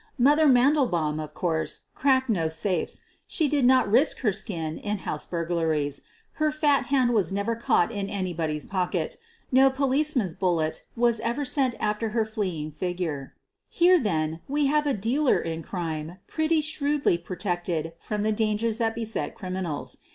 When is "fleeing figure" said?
12.25-13.35